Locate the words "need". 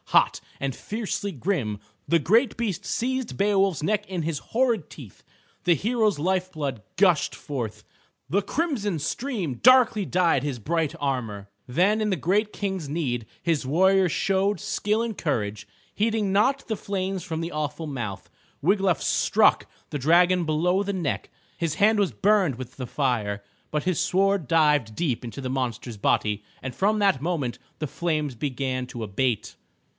12.89-13.25